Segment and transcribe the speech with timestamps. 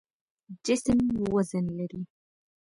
[0.67, 0.97] جسم
[1.33, 2.01] وزن لري.